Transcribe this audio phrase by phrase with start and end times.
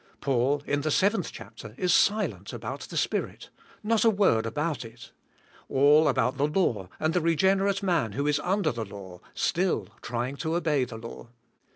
[0.19, 3.51] Paul, in the seventh chapter, is silent about the Spirit,
[3.83, 5.11] not a word abrut it.
[5.69, 10.37] All about the law and the reg'enerate man who is under the law, still, trying'
[10.37, 11.27] to obey the law.